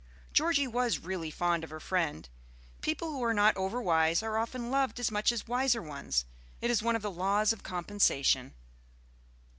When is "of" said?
1.63-1.69, 6.95-7.03, 7.53-7.61